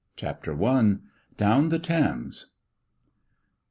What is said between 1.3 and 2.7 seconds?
Down the Thames.